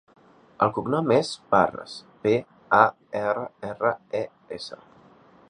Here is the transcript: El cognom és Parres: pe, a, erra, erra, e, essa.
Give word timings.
El 0.65 0.71
cognom 0.77 1.11
és 1.15 1.29
Parres: 1.51 1.93
pe, 2.23 2.33
a, 2.79 2.81
erra, 3.21 3.45
erra, 3.75 3.93
e, 4.23 4.25
essa. 4.59 4.83